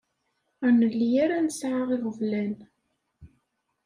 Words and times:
Ur 0.63 0.71
nelli 0.79 1.09
ara 1.23 1.37
nesɛa 1.47 1.81
iɣeblan. 1.95 2.55